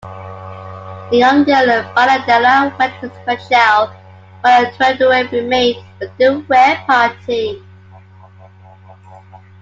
The 1.11 1.17
young 1.17 1.43
girl 1.43 1.83
Ballandella 1.93 2.75
went 2.79 2.99
with 3.03 3.13
Mitchell, 3.27 3.95
while 4.41 4.65
Turandurey 4.71 5.31
remained 5.31 5.85
with 5.99 6.17
the 6.17 6.37
rear 6.49 6.83
party. 6.87 7.61